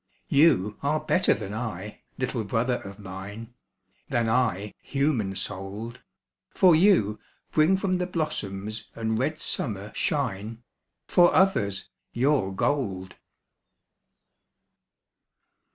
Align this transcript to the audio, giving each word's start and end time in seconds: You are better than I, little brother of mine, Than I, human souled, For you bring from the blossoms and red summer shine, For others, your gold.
You 0.29 0.79
are 0.81 0.99
better 0.99 1.35
than 1.35 1.53
I, 1.53 2.01
little 2.17 2.43
brother 2.43 2.81
of 2.81 2.97
mine, 2.97 3.53
Than 4.09 4.29
I, 4.29 4.73
human 4.81 5.35
souled, 5.35 6.01
For 6.49 6.75
you 6.75 7.19
bring 7.51 7.77
from 7.77 7.99
the 7.99 8.07
blossoms 8.07 8.89
and 8.95 9.19
red 9.19 9.37
summer 9.37 9.91
shine, 9.93 10.63
For 11.07 11.31
others, 11.35 11.87
your 12.13 12.51
gold. 12.51 13.13